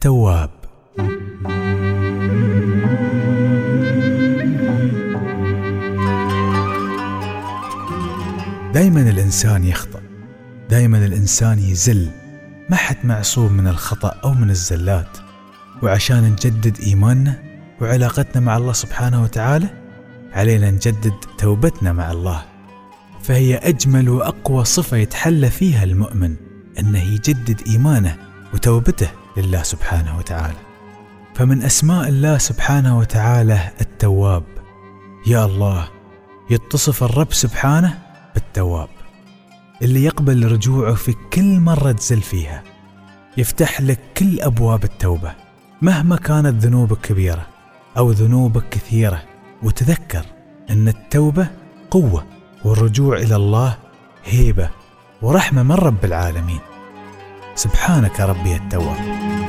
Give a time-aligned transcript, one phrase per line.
[0.00, 0.50] التواب.
[8.74, 10.00] دايما الإنسان يخطأ.
[10.70, 12.10] دايما الإنسان يزل.
[12.70, 15.18] ما حد معصوم من الخطأ أو من الزلات.
[15.82, 17.42] وعشان نجدد إيماننا
[17.80, 19.68] وعلاقتنا مع الله سبحانه وتعالى
[20.32, 22.44] علينا نجدد توبتنا مع الله.
[23.22, 26.36] فهي أجمل وأقوى صفة يتحلى فيها المؤمن
[26.78, 28.16] أنه يجدد إيمانه
[28.54, 29.19] وتوبته.
[29.36, 30.56] لله سبحانه وتعالى.
[31.34, 34.44] فمن أسماء الله سبحانه وتعالى التواب.
[35.26, 35.88] يا الله
[36.50, 37.98] يتصف الرب سبحانه
[38.34, 38.88] بالتواب
[39.82, 42.62] اللي يقبل رجوعه في كل مرة تزل فيها.
[43.36, 45.34] يفتح لك كل أبواب التوبة
[45.82, 47.46] مهما كانت ذنوبك كبيرة
[47.96, 49.22] أو ذنوبك كثيرة.
[49.62, 50.24] وتذكر
[50.70, 51.48] أن التوبة
[51.90, 52.24] قوة
[52.64, 53.76] والرجوع إلى الله
[54.24, 54.70] هيبة
[55.22, 56.60] ورحمة من رب العالمين.
[57.60, 59.39] سبحانك ربي التواب.